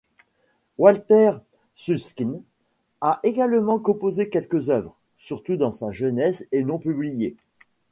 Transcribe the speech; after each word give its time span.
Walter 0.79 1.33
Susskind 1.75 2.41
a 3.01 3.19
également 3.21 3.77
composé 3.77 4.29
quelques 4.29 4.71
œuvres, 4.71 4.95
surtout 5.19 5.57
dans 5.57 5.71
sa 5.71 5.91
jeunesse 5.91 6.47
et 6.51 6.63
non 6.63 6.79
publiées. 6.79 7.35